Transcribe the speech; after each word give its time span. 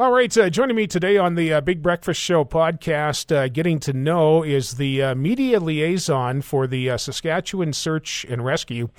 All 0.00 0.12
right, 0.12 0.38
uh, 0.38 0.48
joining 0.48 0.76
me 0.76 0.86
today 0.86 1.16
on 1.16 1.34
the 1.34 1.54
uh, 1.54 1.60
Big 1.60 1.82
Breakfast 1.82 2.20
Show 2.20 2.44
podcast, 2.44 3.34
uh, 3.34 3.48
getting 3.48 3.80
to 3.80 3.92
know 3.92 4.44
is 4.44 4.76
the 4.76 5.02
uh, 5.02 5.14
media 5.16 5.58
liaison 5.58 6.40
for 6.40 6.68
the 6.68 6.90
uh, 6.90 6.96
Saskatchewan 6.96 7.72
Search 7.72 8.24
and 8.28 8.44
Rescue, 8.44 8.90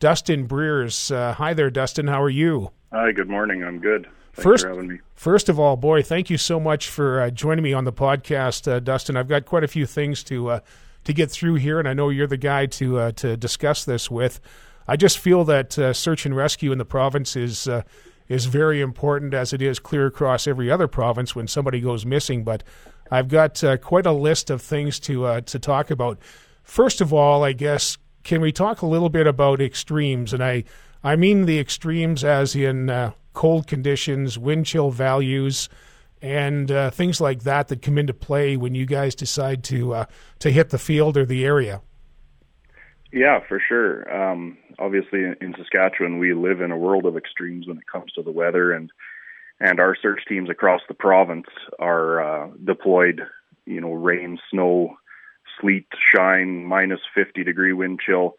Dustin 0.00 0.46
Brears. 0.46 1.10
Uh, 1.10 1.34
hi 1.34 1.52
there, 1.52 1.68
Dustin. 1.68 2.06
How 2.06 2.22
are 2.22 2.30
you? 2.30 2.70
Hi. 2.90 3.12
Good 3.12 3.28
morning. 3.28 3.62
I'm 3.62 3.80
good. 3.80 4.04
Thanks 4.32 4.42
first, 4.44 4.64
for 4.64 4.70
having 4.70 4.88
me. 4.88 5.00
First 5.14 5.50
of 5.50 5.60
all, 5.60 5.76
boy, 5.76 6.02
thank 6.02 6.30
you 6.30 6.38
so 6.38 6.58
much 6.58 6.88
for 6.88 7.30
joining 7.32 7.62
me 7.62 7.74
on 7.74 7.84
the 7.84 7.92
podcast, 7.92 8.82
Dustin. 8.82 9.14
I've 9.14 9.28
got 9.28 9.44
quite 9.44 9.62
a 9.62 9.68
few 9.68 9.84
things 9.84 10.24
to 10.24 10.62
to 11.04 11.12
get 11.12 11.30
through 11.30 11.56
here, 11.56 11.78
and 11.78 11.86
I 11.86 11.92
know 11.92 12.08
you're 12.08 12.26
the 12.26 12.38
guy 12.38 12.64
to 12.64 13.12
to 13.12 13.36
discuss 13.36 13.84
this 13.84 14.10
with. 14.10 14.40
I 14.88 14.96
just 14.96 15.18
feel 15.18 15.44
that 15.44 15.74
search 15.94 16.24
and 16.24 16.34
rescue 16.34 16.72
in 16.72 16.78
the 16.78 16.86
province 16.86 17.36
is 17.36 17.68
is 18.28 18.46
very 18.46 18.80
important 18.80 19.34
as 19.34 19.52
it 19.52 19.62
is 19.62 19.78
clear 19.78 20.06
across 20.06 20.46
every 20.46 20.70
other 20.70 20.88
province 20.88 21.34
when 21.34 21.46
somebody 21.46 21.80
goes 21.80 22.04
missing. 22.04 22.44
But 22.44 22.62
I've 23.10 23.28
got 23.28 23.62
uh, 23.62 23.76
quite 23.76 24.06
a 24.06 24.12
list 24.12 24.50
of 24.50 24.62
things 24.62 24.98
to 25.00 25.24
uh, 25.26 25.40
to 25.42 25.58
talk 25.58 25.90
about. 25.90 26.18
First 26.62 27.00
of 27.00 27.12
all, 27.12 27.44
I 27.44 27.52
guess 27.52 27.98
can 28.24 28.40
we 28.40 28.52
talk 28.52 28.82
a 28.82 28.86
little 28.86 29.08
bit 29.08 29.26
about 29.26 29.60
extremes? 29.60 30.32
And 30.32 30.42
I 30.42 30.64
I 31.04 31.16
mean 31.16 31.46
the 31.46 31.58
extremes 31.58 32.24
as 32.24 32.56
in 32.56 32.90
uh, 32.90 33.12
cold 33.32 33.66
conditions, 33.66 34.38
wind 34.38 34.66
chill 34.66 34.90
values, 34.90 35.68
and 36.20 36.70
uh, 36.70 36.90
things 36.90 37.20
like 37.20 37.42
that 37.44 37.68
that 37.68 37.82
come 37.82 37.98
into 37.98 38.14
play 38.14 38.56
when 38.56 38.74
you 38.74 38.86
guys 38.86 39.14
decide 39.14 39.62
to 39.64 39.94
uh, 39.94 40.04
to 40.40 40.50
hit 40.50 40.70
the 40.70 40.78
field 40.78 41.16
or 41.16 41.24
the 41.24 41.44
area. 41.44 41.80
Yeah, 43.12 43.40
for 43.46 43.60
sure. 43.66 44.12
Um, 44.12 44.58
obviously, 44.78 45.20
in 45.40 45.54
Saskatchewan, 45.56 46.18
we 46.18 46.34
live 46.34 46.60
in 46.60 46.72
a 46.72 46.76
world 46.76 47.06
of 47.06 47.16
extremes 47.16 47.66
when 47.66 47.78
it 47.78 47.86
comes 47.86 48.12
to 48.12 48.22
the 48.22 48.32
weather, 48.32 48.72
and 48.72 48.90
and 49.58 49.80
our 49.80 49.96
search 50.00 50.20
teams 50.28 50.50
across 50.50 50.82
the 50.86 50.94
province 50.94 51.46
are 51.78 52.20
uh, 52.20 52.50
deployed. 52.64 53.22
You 53.64 53.80
know, 53.80 53.92
rain, 53.92 54.38
snow, 54.50 54.96
sleet, 55.60 55.86
shine, 56.14 56.64
minus 56.64 57.00
50 57.14 57.42
degree 57.44 57.72
wind 57.72 58.00
chill. 58.04 58.36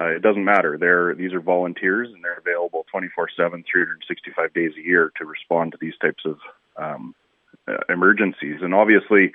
Uh, 0.00 0.06
it 0.06 0.22
doesn't 0.22 0.44
matter. 0.44 0.76
They're 0.78 1.14
these 1.14 1.32
are 1.32 1.40
volunteers, 1.40 2.08
and 2.12 2.22
they're 2.22 2.38
available 2.38 2.86
24/7, 2.94 3.64
365 3.70 4.52
days 4.52 4.72
a 4.78 4.86
year 4.86 5.10
to 5.18 5.24
respond 5.24 5.72
to 5.72 5.78
these 5.80 5.96
types 6.00 6.24
of 6.24 6.38
um, 6.76 7.14
uh, 7.66 7.78
emergencies. 7.88 8.60
And 8.62 8.74
obviously, 8.74 9.32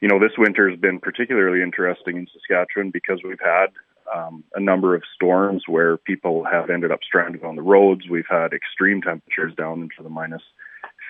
you 0.00 0.08
know, 0.08 0.18
this 0.18 0.36
winter 0.36 0.68
has 0.68 0.78
been 0.78 0.98
particularly 0.98 1.62
interesting 1.62 2.16
in 2.16 2.26
Saskatchewan 2.32 2.90
because 2.90 3.20
we've 3.22 3.40
had 3.40 3.68
um, 4.14 4.44
a 4.54 4.60
number 4.60 4.94
of 4.94 5.02
storms 5.14 5.64
where 5.66 5.96
people 5.96 6.44
have 6.44 6.70
ended 6.70 6.90
up 6.90 7.00
stranded 7.02 7.44
on 7.44 7.56
the 7.56 7.62
roads. 7.62 8.02
We've 8.08 8.24
had 8.28 8.52
extreme 8.52 9.02
temperatures 9.02 9.54
down 9.56 9.82
into 9.82 10.02
the 10.02 10.08
minus 10.08 10.42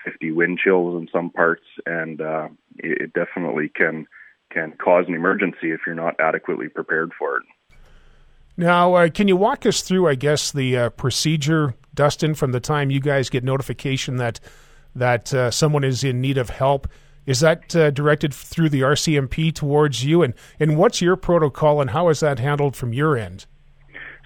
50 0.05 0.31
wind 0.31 0.59
chills 0.63 1.01
in 1.01 1.07
some 1.11 1.29
parts, 1.29 1.63
and 1.85 2.21
uh, 2.21 2.49
it 2.77 3.13
definitely 3.13 3.69
can 3.69 4.07
can 4.51 4.71
cause 4.73 5.05
an 5.07 5.15
emergency 5.15 5.71
if 5.71 5.81
you're 5.85 5.95
not 5.95 6.15
adequately 6.19 6.69
prepared 6.69 7.11
for 7.17 7.37
it. 7.37 7.43
Now, 8.57 8.93
uh, 8.93 9.09
can 9.09 9.27
you 9.27 9.35
walk 9.35 9.65
us 9.65 9.81
through, 9.81 10.07
I 10.07 10.15
guess, 10.15 10.51
the 10.51 10.77
uh, 10.77 10.89
procedure, 10.91 11.73
Dustin, 11.93 12.35
from 12.35 12.53
the 12.53 12.61
time 12.61 12.89
you 12.89 13.01
guys 13.01 13.29
get 13.29 13.43
notification 13.43 14.17
that 14.17 14.39
that 14.95 15.33
uh, 15.33 15.51
someone 15.51 15.83
is 15.83 16.03
in 16.03 16.21
need 16.21 16.37
of 16.37 16.49
help? 16.49 16.87
Is 17.25 17.39
that 17.39 17.75
uh, 17.75 17.91
directed 17.91 18.33
through 18.33 18.69
the 18.69 18.81
RCMP 18.81 19.53
towards 19.53 20.05
you? 20.05 20.21
And, 20.21 20.33
and 20.59 20.77
what's 20.77 21.01
your 21.01 21.15
protocol 21.15 21.81
and 21.81 21.89
how 21.89 22.09
is 22.09 22.19
that 22.19 22.39
handled 22.39 22.75
from 22.75 22.93
your 22.93 23.17
end? 23.17 23.45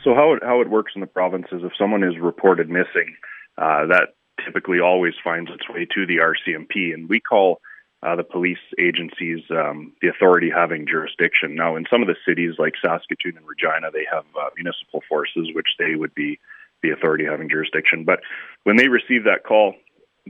So, 0.03 0.13
how 0.15 0.33
it, 0.33 0.43
how 0.43 0.61
it 0.61 0.69
works 0.69 0.93
in 0.95 1.01
the 1.01 1.07
province 1.07 1.47
is 1.51 1.61
if 1.63 1.71
someone 1.77 2.03
is 2.03 2.17
reported 2.19 2.69
missing, 2.69 3.15
uh, 3.57 3.87
that 3.87 4.15
typically 4.45 4.79
always 4.79 5.13
finds 5.23 5.49
its 5.51 5.67
way 5.69 5.85
to 5.93 6.05
the 6.05 6.17
RCMP. 6.17 6.93
And 6.93 7.09
we 7.09 7.19
call 7.19 7.59
uh, 8.01 8.15
the 8.15 8.23
police 8.23 8.63
agencies 8.79 9.43
um, 9.51 9.93
the 10.01 10.07
authority 10.07 10.49
having 10.53 10.87
jurisdiction. 10.87 11.55
Now, 11.55 11.75
in 11.75 11.85
some 11.91 12.01
of 12.01 12.07
the 12.07 12.15
cities 12.25 12.55
like 12.57 12.73
Saskatoon 12.81 13.35
and 13.35 13.45
Regina, 13.45 13.91
they 13.91 14.07
have 14.11 14.23
uh, 14.39 14.49
municipal 14.55 15.03
forces, 15.09 15.49
which 15.53 15.67
they 15.77 15.95
would 15.95 16.15
be 16.15 16.39
the 16.81 16.91
authority 16.91 17.25
having 17.25 17.49
jurisdiction. 17.49 18.05
But 18.05 18.21
when 18.63 18.77
they 18.77 18.87
receive 18.87 19.25
that 19.25 19.43
call, 19.45 19.75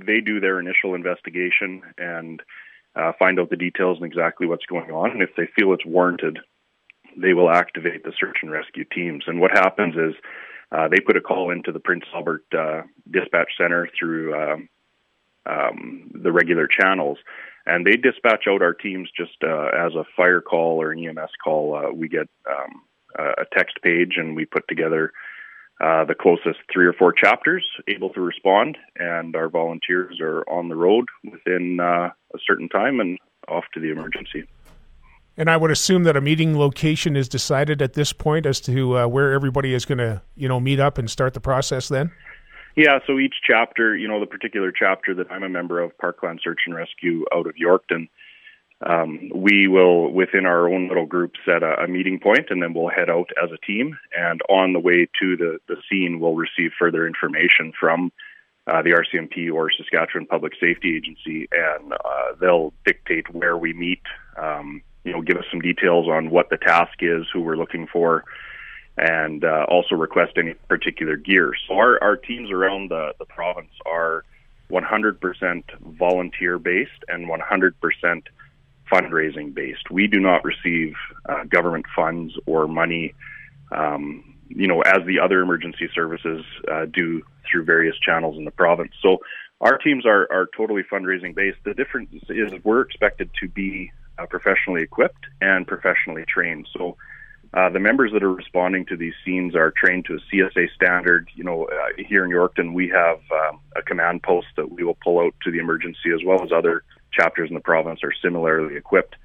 they 0.06 0.22
do 0.22 0.40
their 0.40 0.60
initial 0.60 0.96
investigation 0.96 1.82
and 1.98 2.42
uh, 2.96 3.12
find 3.18 3.40
out 3.40 3.50
the 3.50 3.56
details 3.56 3.98
and 3.98 4.06
exactly 4.06 4.48
what's 4.48 4.66
going 4.66 4.92
on. 4.92 5.12
And 5.12 5.22
if 5.22 5.30
they 5.36 5.48
feel 5.56 5.74
it's 5.74 5.86
warranted, 5.86 6.40
they 7.18 7.34
will 7.34 7.50
activate 7.50 8.04
the 8.04 8.14
search 8.20 8.38
and 8.42 8.52
rescue 8.52 8.86
teams. 8.86 9.24
And 9.28 9.40
what 9.40 9.52
happens 9.52 9.96
is 9.96 10.16
uh, 10.72 10.88
they 10.88 11.00
put 11.00 11.18
a 11.18 11.22
call 11.22 11.52
into 11.52 11.72
the 11.72 11.80
Prince 11.80 12.06
Albert 12.14 12.46
uh, 12.58 12.82
Dispatch 13.10 13.52
Center 13.58 13.90
through 13.98 14.36
um, 14.36 14.70
um, 15.46 16.12
the 16.14 16.32
regular 16.32 16.68
channels, 16.68 17.18
and 17.66 17.86
they 17.86 17.96
dispatch 17.96 18.46
out 18.48 18.62
our 18.62 18.74
teams 18.74 19.10
just 19.16 19.38
uh, 19.44 19.70
as 19.76 19.94
a 19.96 20.06
fire 20.16 20.42
call 20.42 20.82
or 20.82 20.92
an 20.92 21.08
EMS 21.08 21.32
call. 21.44 21.76
Uh, 21.76 21.92
we 21.92 22.08
get 22.08 22.30
um, 22.48 22.84
a 23.18 23.46
text 23.58 23.78
page, 23.82 24.14
and 24.18 24.36
we 24.36 24.46
put 24.46 24.68
together 24.68 25.12
uh, 25.80 26.04
the 26.06 26.16
closest 26.16 26.60
three 26.72 26.86
or 26.86 26.94
four 26.94 27.14
chapters 27.14 27.66
able 27.88 28.10
to 28.10 28.22
respond, 28.22 28.78
and 28.98 29.36
our 29.36 29.50
volunteers 29.50 30.20
are 30.22 30.44
on 30.50 30.68
the 30.68 30.76
road 30.76 31.06
within 31.24 31.80
uh, 31.80 32.10
a 32.34 32.40
certain 32.46 32.68
time 32.70 33.00
and 33.00 33.18
off 33.48 33.64
to 33.74 33.80
the 33.80 33.90
emergency. 33.90 34.44
And 35.38 35.50
I 35.50 35.56
would 35.56 35.72
assume 35.72 36.04
that 36.04 36.18
a 36.18 36.22
meeting 36.22 36.58
location 36.60 37.16
is 37.16 37.30
decided 37.30 37.82
at 37.82 37.94
this 37.94 38.12
point 38.12 38.46
as 38.46 38.60
to 38.62 38.98
uh, 38.98 39.08
where 39.08 39.32
everybody 39.32 39.74
is 39.74 39.86
going 39.86 40.00
to, 40.00 40.22
you 40.36 40.50
know, 40.50 40.60
meet 40.60 40.82
up 40.82 40.98
and 40.98 41.10
start 41.10 41.34
the 41.34 41.40
process. 41.40 41.88
Then. 41.88 42.12
Yeah. 42.76 43.00
So 43.08 43.18
each 43.20 43.36
chapter, 43.48 43.96
you 43.96 44.08
know, 44.08 44.20
the 44.20 44.26
particular 44.26 44.74
chapter 44.78 45.14
that 45.16 45.32
I'm 45.32 45.44
a 45.44 45.50
member 45.50 45.80
of, 45.80 45.98
Parkland 45.98 46.42
Search 46.44 46.60
and 46.66 46.76
Rescue 46.76 47.24
out 47.34 47.48
of 47.48 47.56
Yorkton, 47.56 48.10
um, 48.82 49.30
we 49.36 49.68
will, 49.68 50.12
within 50.12 50.46
our 50.46 50.70
own 50.70 50.88
little 50.88 51.06
group, 51.06 51.34
set 51.46 51.64
a, 51.64 51.84
a, 51.84 51.88
meeting 51.88 52.20
point, 52.20 52.48
and 52.50 52.64
then 52.64 52.74
we'll 52.74 52.90
head 52.90 53.10
out 53.10 53.30
as 53.42 53.52
a 53.52 53.66
team. 53.66 53.98
And 54.18 54.42
on 54.50 54.72
the 54.72 54.80
way 54.80 55.08
to 55.22 55.36
the, 55.36 55.60
the 55.68 55.76
scene, 55.90 56.20
we'll 56.20 56.36
receive 56.36 56.72
further 56.80 57.06
information 57.06 57.74
from 57.78 58.12
uh, 58.68 58.82
the 58.82 58.92
RCMP 58.92 59.52
or 59.52 59.70
Saskatchewan 59.72 60.28
Public 60.28 60.54
Safety 60.62 60.96
Agency, 60.96 61.50
and 61.52 61.94
uh, 61.94 62.36
they'll 62.40 62.74
dictate 62.86 63.34
where 63.34 63.58
we 63.58 63.74
meet. 63.74 64.02
Um, 64.38 64.82
you 65.04 65.12
know, 65.12 65.22
give 65.22 65.38
us 65.38 65.46
some 65.52 65.60
details 65.60 66.08
on 66.08 66.30
what 66.30 66.50
the 66.50 66.58
task 66.58 67.00
is, 67.02 67.26
who 67.34 67.42
we're 67.42 67.58
looking 67.58 67.88
for, 67.88 68.24
and 68.98 69.44
uh, 69.44 69.66
also 69.68 69.96
request 69.96 70.34
any 70.38 70.54
particular 70.68 71.18
gear. 71.18 71.54
So 71.68 71.76
our, 71.76 72.02
our 72.02 72.16
teams 72.16 72.52
around 72.52 72.92
the, 72.92 73.14
the 73.18 73.26
province 73.26 73.72
are 73.86 74.24
100% 74.72 75.64
volunteer 75.82 76.60
based 76.60 77.04
and 77.08 77.28
100% 77.28 78.22
fundraising 78.92 79.54
based. 79.54 79.90
We 79.92 80.08
do 80.08 80.20
not 80.20 80.44
receive 80.44 80.94
uh, 81.28 81.44
government 81.46 81.86
funds 81.96 82.34
or 82.46 82.68
money, 82.68 83.14
um, 83.72 84.36
you 84.48 84.68
know, 84.68 84.82
as 84.82 85.06
the 85.06 85.20
other 85.20 85.42
emergency 85.42 85.90
services 85.94 86.44
uh, 86.72 86.86
do 86.86 87.22
through 87.50 87.66
various 87.66 87.96
channels 88.00 88.38
in 88.38 88.46
the 88.46 88.52
province. 88.52 88.92
So 89.02 89.20
our 89.62 89.78
teams 89.78 90.06
are, 90.06 90.28
are 90.32 90.48
totally 90.56 90.84
fundraising 90.84 91.36
based. 91.36 91.58
The 91.66 91.74
difference 91.74 92.10
is 92.30 92.52
we're 92.64 92.82
expected 92.82 93.30
to 93.42 93.48
be 93.48 93.92
uh, 94.18 94.26
professionally 94.26 94.82
equipped 94.82 95.26
and 95.42 95.68
professionally 95.68 96.26
trained. 96.28 96.68
So 96.76 96.98
uh, 97.54 97.70
the 97.70 97.80
members 97.80 98.12
that 98.14 98.24
are 98.24 98.32
responding 98.32 98.86
to 98.86 98.96
these 98.96 99.14
scenes 99.26 99.56
are 99.56 99.72
trained 99.72 100.06
to 100.06 100.16
a 100.16 100.20
CSA 100.32 100.68
standard. 100.76 101.30
You 101.34 101.44
know, 101.44 101.66
uh, 101.66 102.04
here 102.08 102.24
in 102.24 102.32
Yorkton, 102.32 102.74
we 102.74 102.90
have 102.90 103.20
um, 103.32 103.60
a 103.76 103.82
command 103.82 104.22
post 104.24 104.48
that 104.56 104.72
we 104.72 104.84
will 104.84 104.98
pull 105.04 105.20
out 105.20 105.34
to 105.44 105.52
the 105.52 105.58
emergency, 105.58 106.12
as 106.14 106.24
well 106.24 106.44
as 106.44 106.52
other 106.52 106.84
chapters 107.12 107.50
in 107.50 107.56
the 107.56 107.62
province 107.62 108.02
are 108.04 108.14
similarly 108.22 108.76
equipped. 108.76 109.16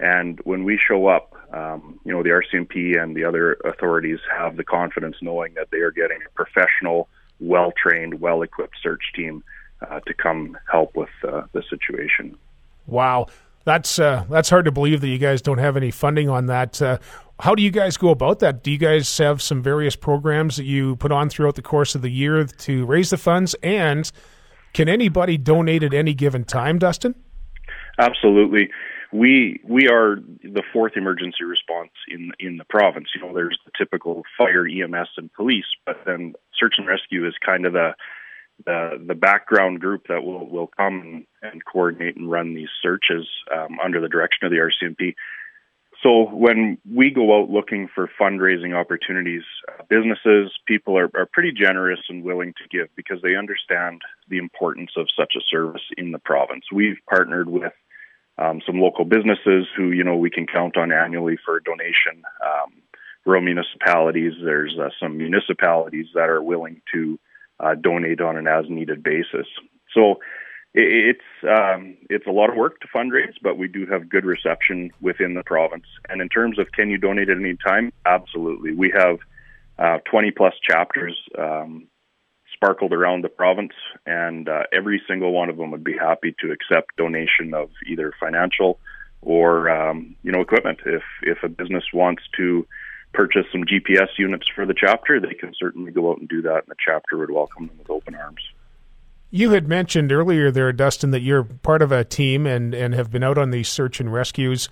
And 0.00 0.40
when 0.44 0.64
we 0.64 0.78
show 0.88 1.06
up, 1.06 1.34
um, 1.52 2.00
you 2.04 2.12
know, 2.12 2.22
the 2.22 2.30
RCMP 2.30 3.00
and 3.00 3.14
the 3.14 3.24
other 3.24 3.54
authorities 3.64 4.18
have 4.36 4.56
the 4.56 4.64
confidence 4.64 5.16
knowing 5.22 5.54
that 5.54 5.68
they 5.70 5.78
are 5.78 5.90
getting 5.90 6.18
a 6.26 6.30
professional, 6.34 7.08
well 7.40 7.72
trained, 7.80 8.20
well 8.20 8.42
equipped 8.42 8.76
search 8.82 9.02
team 9.14 9.44
uh, 9.88 10.00
to 10.00 10.14
come 10.14 10.56
help 10.70 10.96
with 10.96 11.10
uh, 11.26 11.42
the 11.52 11.62
situation. 11.68 12.36
Wow. 12.86 13.26
That's 13.64 13.98
uh, 13.98 14.24
that's 14.28 14.50
hard 14.50 14.64
to 14.64 14.72
believe 14.72 15.00
that 15.02 15.08
you 15.08 15.18
guys 15.18 15.40
don't 15.40 15.58
have 15.58 15.76
any 15.76 15.92
funding 15.92 16.28
on 16.28 16.46
that. 16.46 16.82
Uh, 16.82 16.98
how 17.38 17.54
do 17.54 17.62
you 17.62 17.70
guys 17.70 17.96
go 17.96 18.10
about 18.10 18.40
that? 18.40 18.62
Do 18.62 18.70
you 18.70 18.78
guys 18.78 19.18
have 19.18 19.40
some 19.40 19.62
various 19.62 19.96
programs 19.96 20.56
that 20.56 20.64
you 20.64 20.96
put 20.96 21.12
on 21.12 21.28
throughout 21.28 21.54
the 21.54 21.62
course 21.62 21.94
of 21.94 22.02
the 22.02 22.10
year 22.10 22.44
to 22.44 22.86
raise 22.86 23.10
the 23.10 23.16
funds? 23.16 23.54
And 23.62 24.10
can 24.72 24.88
anybody 24.88 25.38
donate 25.38 25.82
at 25.82 25.94
any 25.94 26.14
given 26.14 26.44
time, 26.44 26.78
Dustin? 26.78 27.14
Absolutely. 27.98 28.70
We 29.12 29.60
we 29.62 29.88
are 29.88 30.16
the 30.16 30.62
fourth 30.72 30.92
emergency 30.96 31.44
response 31.44 31.90
in 32.08 32.32
in 32.40 32.56
the 32.56 32.64
province. 32.64 33.08
You 33.14 33.20
know, 33.20 33.34
there's 33.34 33.58
the 33.66 33.72
typical 33.76 34.22
fire, 34.38 34.66
EMS, 34.66 35.08
and 35.18 35.32
police, 35.32 35.66
but 35.84 35.96
then 36.06 36.34
search 36.58 36.74
and 36.78 36.86
rescue 36.86 37.26
is 37.26 37.34
kind 37.44 37.66
of 37.66 37.74
the 37.74 37.94
the, 38.64 39.02
the 39.06 39.14
background 39.14 39.80
group 39.80 40.06
that 40.08 40.22
will 40.22 40.48
will 40.48 40.68
come 40.68 41.26
and, 41.42 41.62
coordinate 41.64 42.16
and 42.16 42.30
run 42.30 42.54
these 42.54 42.68
searches 42.82 43.28
um, 43.54 43.78
under 43.84 44.00
the 44.00 44.08
direction 44.08 44.46
of 44.46 44.50
the 44.50 44.58
RCMP. 44.58 45.14
So 46.02 46.28
when 46.30 46.78
we 46.90 47.10
go 47.10 47.38
out 47.38 47.48
looking 47.48 47.88
for 47.94 48.10
fundraising 48.20 48.74
opportunities, 48.74 49.42
uh, 49.68 49.84
businesses, 49.88 50.50
people 50.66 50.98
are, 50.98 51.08
are 51.14 51.28
pretty 51.32 51.52
generous 51.52 52.00
and 52.08 52.24
willing 52.24 52.54
to 52.54 52.76
give 52.76 52.88
because 52.96 53.22
they 53.22 53.36
understand 53.36 54.02
the 54.28 54.38
importance 54.38 54.90
of 54.96 55.06
such 55.16 55.34
a 55.36 55.40
service 55.48 55.82
in 55.96 56.10
the 56.10 56.18
province. 56.18 56.64
We've 56.72 56.98
partnered 57.08 57.48
with 57.48 57.72
um, 58.36 58.60
some 58.66 58.80
local 58.80 59.04
businesses 59.04 59.66
who, 59.76 59.92
you 59.92 60.02
know, 60.02 60.16
we 60.16 60.30
can 60.30 60.46
count 60.46 60.76
on 60.76 60.90
annually 60.90 61.38
for 61.44 61.58
a 61.58 61.62
donation. 61.62 62.24
Um, 62.44 62.72
rural 63.24 63.42
municipalities, 63.42 64.32
there's 64.42 64.76
uh, 64.80 64.88
some 65.00 65.16
municipalities 65.16 66.06
that 66.14 66.28
are 66.28 66.42
willing 66.42 66.82
to 66.94 67.20
uh, 67.60 67.74
donate 67.80 68.20
on 68.20 68.36
an 68.36 68.48
as 68.48 68.64
needed 68.68 69.04
basis. 69.04 69.46
So 69.94 70.16
it's 70.74 71.20
um, 71.42 71.96
it's 72.08 72.26
a 72.26 72.30
lot 72.30 72.48
of 72.48 72.56
work 72.56 72.80
to 72.80 72.88
fundraise, 72.88 73.34
but 73.42 73.58
we 73.58 73.68
do 73.68 73.86
have 73.86 74.08
good 74.08 74.24
reception 74.24 74.90
within 75.00 75.34
the 75.34 75.42
province. 75.42 75.86
And 76.08 76.22
in 76.22 76.28
terms 76.28 76.58
of 76.58 76.72
can 76.72 76.88
you 76.88 76.98
donate 76.98 77.28
at 77.28 77.36
any 77.36 77.56
time, 77.56 77.92
absolutely. 78.06 78.72
We 78.72 78.92
have 78.96 79.18
uh, 79.78 79.98
20 80.10 80.30
plus 80.30 80.54
chapters 80.66 81.18
um, 81.38 81.88
sparkled 82.54 82.92
around 82.92 83.22
the 83.22 83.28
province, 83.28 83.72
and 84.06 84.48
uh, 84.48 84.62
every 84.72 85.02
single 85.06 85.32
one 85.32 85.50
of 85.50 85.58
them 85.58 85.70
would 85.72 85.84
be 85.84 85.96
happy 85.96 86.34
to 86.40 86.52
accept 86.52 86.96
donation 86.96 87.52
of 87.52 87.70
either 87.86 88.12
financial 88.18 88.78
or 89.20 89.68
um, 89.68 90.16
you 90.22 90.32
know 90.32 90.40
equipment. 90.40 90.80
If 90.86 91.02
if 91.22 91.42
a 91.42 91.48
business 91.48 91.84
wants 91.92 92.22
to 92.38 92.66
purchase 93.12 93.44
some 93.52 93.64
GPS 93.64 94.08
units 94.16 94.46
for 94.54 94.64
the 94.64 94.74
chapter, 94.74 95.20
they 95.20 95.34
can 95.34 95.52
certainly 95.58 95.92
go 95.92 96.10
out 96.10 96.18
and 96.18 96.28
do 96.28 96.40
that, 96.42 96.64
and 96.64 96.68
the 96.68 96.76
chapter 96.82 97.18
would 97.18 97.30
welcome 97.30 97.66
them 97.66 97.76
with 97.78 97.90
open 97.90 98.14
arms. 98.14 98.40
You 99.34 99.52
had 99.52 99.66
mentioned 99.66 100.12
earlier 100.12 100.50
there, 100.50 100.70
Dustin, 100.74 101.10
that 101.12 101.22
you're 101.22 101.44
part 101.44 101.80
of 101.80 101.90
a 101.90 102.04
team 102.04 102.46
and, 102.46 102.74
and 102.74 102.92
have 102.92 103.10
been 103.10 103.22
out 103.22 103.38
on 103.38 103.50
these 103.50 103.66
search 103.66 103.98
and 103.98 104.12
rescues. 104.12 104.68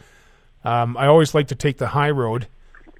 Um, 0.64 0.98
I 0.98 1.06
always 1.06 1.34
like 1.34 1.48
to 1.48 1.54
take 1.54 1.78
the 1.78 1.88
high 1.88 2.10
road. 2.10 2.46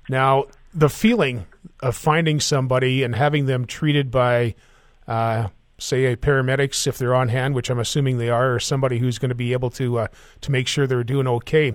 Now, 0.09 0.47
the 0.73 0.89
feeling 0.89 1.45
of 1.81 1.95
finding 1.95 2.41
somebody 2.41 3.03
and 3.03 3.15
having 3.15 3.45
them 3.45 3.67
treated 3.67 4.11
by, 4.11 4.55
uh, 5.07 5.49
say, 5.77 6.07
a 6.07 6.17
paramedics 6.17 6.87
if 6.87 6.97
they're 6.97 7.15
on 7.15 7.29
hand, 7.29 7.55
which 7.55 7.69
I'm 7.69 7.79
assuming 7.79 8.17
they 8.17 8.31
are, 8.31 8.55
or 8.55 8.59
somebody 8.59 8.99
who's 8.99 9.19
going 9.19 9.29
to 9.29 9.35
be 9.35 9.53
able 9.53 9.69
to 9.73 9.99
uh, 9.99 10.07
to 10.41 10.51
make 10.51 10.67
sure 10.67 10.87
they're 10.87 11.05
doing 11.05 11.29
okay. 11.29 11.75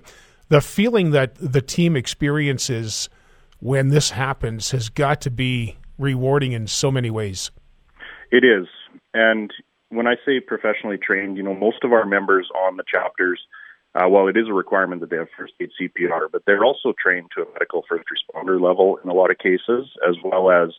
The 0.49 0.61
feeling 0.61 1.11
that 1.11 1.35
the 1.35 1.61
team 1.61 1.95
experiences 1.95 3.07
when 3.59 3.89
this 3.89 4.09
happens 4.09 4.71
has 4.71 4.89
got 4.89 5.21
to 5.21 5.29
be 5.29 5.77
rewarding 5.99 6.53
in 6.53 6.65
so 6.65 6.89
many 6.89 7.11
ways. 7.11 7.51
It 8.31 8.43
is, 8.43 8.65
and 9.13 9.53
when 9.95 10.07
I 10.07 10.15
say 10.25 10.39
professionally 10.39 10.97
trained, 10.97 11.37
you 11.37 11.43
know, 11.43 11.53
most 11.55 11.83
of 11.83 11.93
our 11.93 12.05
members 12.05 12.49
on 12.55 12.77
the 12.77 12.83
chapters, 12.87 13.39
uh, 13.95 14.25
it 14.25 14.35
is 14.35 14.47
a 14.49 14.53
requirement 14.53 15.01
that 15.01 15.09
they 15.09 15.15
have 15.17 15.27
first 15.37 15.53
aid 15.59 15.69
CPR, 15.79 16.27
but 16.31 16.43
they're 16.45 16.65
also 16.65 16.93
trained 17.01 17.29
to 17.35 17.43
a 17.43 17.53
medical 17.53 17.83
first 17.87 18.03
responder 18.09 18.59
level 18.59 18.99
in 19.03 19.09
a 19.09 19.13
lot 19.13 19.31
of 19.31 19.37
cases, 19.37 19.87
as 20.07 20.15
well 20.23 20.51
as, 20.51 20.71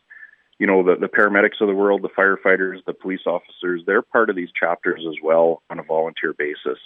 you 0.59 0.67
know, 0.67 0.83
the, 0.83 0.95
the 0.95 1.07
paramedics 1.07 1.59
of 1.59 1.67
the 1.67 1.73
world, 1.73 2.03
the 2.03 2.09
firefighters, 2.09 2.85
the 2.85 2.93
police 2.93 3.25
officers, 3.25 3.81
they're 3.87 4.03
part 4.03 4.29
of 4.29 4.35
these 4.35 4.49
chapters 4.57 5.03
as 5.07 5.15
well 5.23 5.63
on 5.69 5.79
a 5.79 5.83
volunteer 5.83 6.33
basis. 6.33 6.79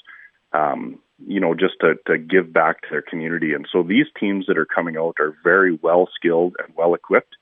Um, 0.54 1.00
you 1.26 1.40
know, 1.40 1.54
just 1.54 1.76
to, 1.82 1.96
to 2.08 2.18
give 2.18 2.52
back 2.52 2.82
to 2.82 2.88
their 2.92 3.02
community. 3.02 3.54
And 3.54 3.66
so 3.72 3.84
these 3.84 4.08
teams 4.20 4.48
that 4.48 4.58
are 4.58 4.66
coming 4.66 4.98
out 4.98 5.16
are 5.20 5.36
very 5.44 5.78
well 5.82 6.10
skilled 6.16 6.56
and 6.60 6.76
well 6.76 6.94
equipped. 6.94 7.36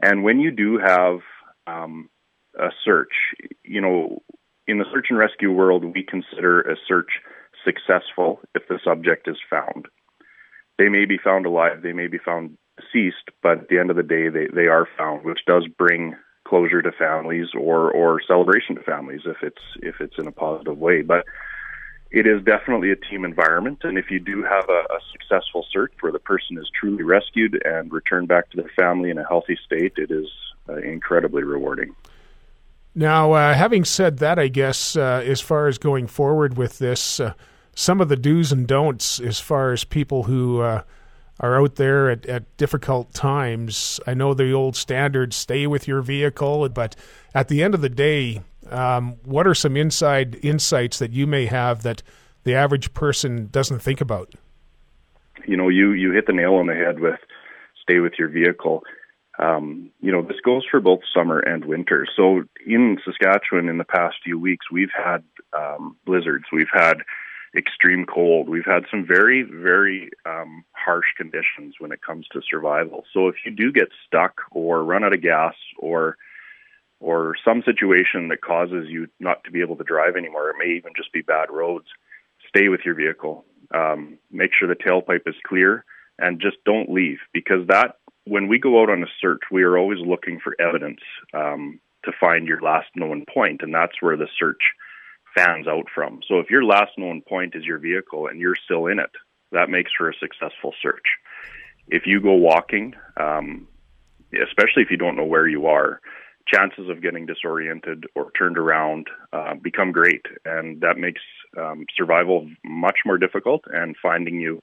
And 0.00 0.22
when 0.22 0.38
you 0.38 0.50
do 0.50 0.78
have 0.78 1.20
um, 1.66 2.10
a 2.58 2.70
search. 2.84 3.12
You 3.64 3.80
know, 3.80 4.22
in 4.66 4.78
the 4.78 4.86
search 4.92 5.06
and 5.10 5.18
rescue 5.18 5.52
world, 5.52 5.84
we 5.84 6.02
consider 6.02 6.60
a 6.60 6.76
search 6.86 7.20
successful 7.64 8.40
if 8.54 8.66
the 8.68 8.78
subject 8.84 9.28
is 9.28 9.36
found. 9.48 9.86
They 10.78 10.88
may 10.88 11.04
be 11.04 11.18
found 11.22 11.46
alive, 11.46 11.82
they 11.82 11.92
may 11.92 12.08
be 12.08 12.18
found 12.18 12.56
deceased, 12.76 13.30
but 13.42 13.58
at 13.58 13.68
the 13.68 13.78
end 13.78 13.90
of 13.90 13.96
the 13.96 14.02
day, 14.02 14.28
they, 14.28 14.48
they 14.52 14.66
are 14.66 14.88
found, 14.98 15.24
which 15.24 15.40
does 15.46 15.66
bring 15.78 16.16
closure 16.46 16.82
to 16.82 16.92
families 16.92 17.48
or, 17.58 17.90
or 17.92 18.20
celebration 18.26 18.76
to 18.76 18.82
families 18.82 19.22
if 19.24 19.36
it's 19.42 19.62
if 19.80 19.94
it's 20.00 20.18
in 20.18 20.26
a 20.26 20.32
positive 20.32 20.76
way. 20.76 21.02
But 21.02 21.24
it 22.10 22.26
is 22.26 22.44
definitely 22.44 22.92
a 22.92 22.96
team 22.96 23.24
environment, 23.24 23.78
and 23.82 23.98
if 23.98 24.10
you 24.10 24.20
do 24.20 24.42
have 24.42 24.68
a, 24.68 24.72
a 24.94 24.98
successful 25.12 25.66
search 25.72 25.92
where 26.00 26.12
the 26.12 26.18
person 26.18 26.58
is 26.58 26.70
truly 26.78 27.02
rescued 27.02 27.60
and 27.64 27.92
returned 27.92 28.28
back 28.28 28.50
to 28.50 28.56
their 28.56 28.70
family 28.76 29.10
in 29.10 29.18
a 29.18 29.26
healthy 29.26 29.58
state, 29.64 29.94
it 29.96 30.10
is 30.10 30.26
uh, 30.68 30.76
incredibly 30.76 31.42
rewarding. 31.42 31.94
Now, 32.94 33.32
uh, 33.32 33.54
having 33.54 33.84
said 33.84 34.18
that, 34.18 34.38
I 34.38 34.48
guess 34.48 34.96
uh, 34.96 35.22
as 35.24 35.40
far 35.40 35.66
as 35.66 35.78
going 35.78 36.06
forward 36.06 36.56
with 36.56 36.78
this, 36.78 37.18
uh, 37.18 37.34
some 37.74 38.00
of 38.00 38.08
the 38.08 38.16
do's 38.16 38.52
and 38.52 38.66
don'ts 38.66 39.18
as 39.18 39.40
far 39.40 39.72
as 39.72 39.82
people 39.82 40.24
who 40.24 40.60
uh, 40.60 40.82
are 41.40 41.60
out 41.60 41.74
there 41.74 42.08
at, 42.08 42.24
at, 42.26 42.56
difficult 42.56 43.12
times. 43.12 43.98
I 44.06 44.14
know 44.14 44.32
the 44.32 44.52
old 44.52 44.76
standard 44.76 45.34
stay 45.34 45.66
with 45.66 45.88
your 45.88 46.02
vehicle, 46.02 46.68
but 46.68 46.94
at 47.34 47.48
the 47.48 47.64
end 47.64 47.74
of 47.74 47.80
the 47.80 47.88
day, 47.88 48.42
um, 48.70 49.16
what 49.24 49.46
are 49.46 49.54
some 49.54 49.76
inside 49.76 50.38
insights 50.44 51.00
that 51.00 51.10
you 51.10 51.26
may 51.26 51.46
have 51.46 51.82
that 51.82 52.02
the 52.44 52.54
average 52.54 52.94
person 52.94 53.48
doesn't 53.50 53.80
think 53.80 54.00
about? 54.00 54.32
You 55.46 55.56
know, 55.56 55.68
you, 55.68 55.92
you 55.92 56.12
hit 56.12 56.28
the 56.28 56.32
nail 56.32 56.54
on 56.54 56.66
the 56.66 56.74
head 56.74 57.00
with 57.00 57.18
stay 57.82 57.98
with 57.98 58.12
your 58.18 58.28
vehicle 58.28 58.84
um, 59.38 59.90
you 60.00 60.12
know, 60.12 60.22
this 60.22 60.40
goes 60.44 60.64
for 60.70 60.80
both 60.80 61.00
summer 61.14 61.40
and 61.40 61.64
winter. 61.64 62.06
So 62.16 62.44
in 62.64 62.98
Saskatchewan, 63.04 63.68
in 63.68 63.78
the 63.78 63.84
past 63.84 64.16
few 64.22 64.38
weeks, 64.38 64.70
we've 64.70 64.92
had 64.96 65.24
um, 65.52 65.96
blizzards, 66.06 66.44
we've 66.52 66.66
had 66.72 66.98
extreme 67.56 68.04
cold, 68.06 68.48
we've 68.48 68.64
had 68.64 68.84
some 68.90 69.06
very, 69.06 69.42
very 69.42 70.10
um, 70.24 70.64
harsh 70.72 71.06
conditions 71.16 71.74
when 71.78 71.92
it 71.92 72.00
comes 72.02 72.26
to 72.32 72.42
survival. 72.48 73.04
So 73.12 73.28
if 73.28 73.36
you 73.44 73.50
do 73.50 73.72
get 73.72 73.88
stuck 74.06 74.40
or 74.52 74.84
run 74.84 75.04
out 75.04 75.14
of 75.14 75.22
gas 75.22 75.54
or 75.78 76.16
or 77.00 77.34
some 77.44 77.62
situation 77.66 78.28
that 78.28 78.40
causes 78.40 78.86
you 78.88 79.08
not 79.20 79.44
to 79.44 79.50
be 79.50 79.60
able 79.60 79.76
to 79.76 79.84
drive 79.84 80.16
anymore, 80.16 80.48
it 80.48 80.56
may 80.58 80.74
even 80.74 80.92
just 80.96 81.12
be 81.12 81.20
bad 81.20 81.50
roads. 81.50 81.84
Stay 82.48 82.68
with 82.68 82.80
your 82.84 82.94
vehicle. 82.94 83.44
Um, 83.74 84.16
make 84.30 84.52
sure 84.58 84.68
the 84.68 84.74
tailpipe 84.74 85.28
is 85.28 85.34
clear 85.46 85.84
and 86.18 86.40
just 86.40 86.56
don't 86.64 86.90
leave 86.90 87.18
because 87.32 87.66
that 87.68 87.96
when 88.24 88.48
we 88.48 88.58
go 88.58 88.82
out 88.82 88.90
on 88.90 89.02
a 89.02 89.06
search, 89.20 89.42
we 89.50 89.62
are 89.62 89.78
always 89.78 89.98
looking 90.00 90.40
for 90.42 90.56
evidence 90.60 91.00
um, 91.34 91.80
to 92.04 92.12
find 92.18 92.46
your 92.46 92.60
last 92.60 92.88
known 92.96 93.24
point, 93.32 93.60
and 93.62 93.74
that's 93.74 94.00
where 94.00 94.16
the 94.16 94.28
search 94.38 94.62
fans 95.36 95.66
out 95.66 95.86
from. 95.94 96.20
So 96.28 96.38
if 96.38 96.50
your 96.50 96.64
last 96.64 96.92
known 96.96 97.22
point 97.28 97.54
is 97.54 97.64
your 97.64 97.78
vehicle 97.78 98.28
and 98.28 98.40
you're 98.40 98.56
still 98.64 98.86
in 98.86 98.98
it, 98.98 99.10
that 99.52 99.68
makes 99.68 99.90
for 99.96 100.08
a 100.08 100.14
successful 100.14 100.74
search. 100.80 101.04
If 101.88 102.04
you 102.06 102.20
go 102.20 102.34
walking, 102.34 102.94
um, 103.16 103.68
especially 104.32 104.82
if 104.82 104.90
you 104.90 104.96
don't 104.96 105.16
know 105.16 105.24
where 105.24 105.46
you 105.46 105.66
are, 105.66 106.00
chances 106.46 106.88
of 106.88 107.02
getting 107.02 107.26
disoriented 107.26 108.04
or 108.14 108.30
turned 108.32 108.58
around 108.58 109.06
uh, 109.32 109.54
become 109.54 109.92
great, 109.92 110.22
and 110.44 110.80
that 110.80 110.98
makes 110.98 111.20
um, 111.58 111.86
survival 111.96 112.48
much 112.64 112.98
more 113.04 113.18
difficult 113.18 113.62
and 113.72 113.96
finding 114.02 114.40
you 114.40 114.60